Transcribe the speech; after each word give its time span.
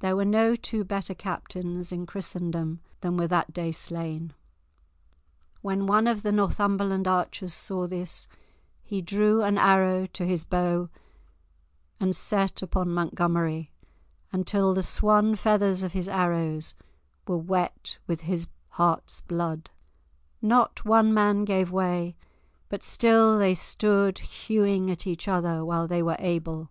There 0.00 0.16
were 0.16 0.24
no 0.24 0.56
two 0.56 0.82
better 0.82 1.14
captains 1.14 1.92
in 1.92 2.06
Christendom 2.06 2.80
than 3.02 3.16
were 3.16 3.28
that 3.28 3.52
day 3.52 3.70
slain. 3.70 4.34
When 5.62 5.86
one 5.86 6.08
of 6.08 6.24
the 6.24 6.32
Northumberland 6.32 7.06
archers 7.06 7.54
saw 7.54 7.86
this, 7.86 8.26
he 8.82 9.00
drew 9.00 9.44
an 9.44 9.56
arrow 9.56 10.06
to 10.06 10.26
his 10.26 10.42
bow 10.42 10.88
and 12.00 12.16
set 12.16 12.62
upon 12.62 12.90
Montgomery, 12.92 13.70
until 14.32 14.74
the 14.74 14.82
swan 14.82 15.36
feathers 15.36 15.84
of 15.84 15.92
his 15.92 16.08
arrows 16.08 16.74
were 17.28 17.38
wet 17.38 17.98
with 18.08 18.22
his 18.22 18.48
heart's 18.70 19.20
blood. 19.20 19.70
Not 20.42 20.84
one 20.84 21.14
man 21.14 21.44
gave 21.44 21.70
way, 21.70 22.16
but 22.68 22.82
still 22.82 23.38
they 23.38 23.54
stood 23.54 24.18
hewing 24.18 24.90
at 24.90 25.06
each 25.06 25.28
other, 25.28 25.64
while 25.64 25.86
they 25.86 26.02
were 26.02 26.16
able. 26.18 26.70